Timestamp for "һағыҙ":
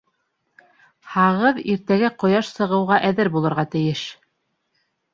1.17-1.61